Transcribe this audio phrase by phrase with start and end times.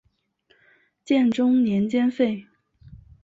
[1.05, 2.47] 建中年间废。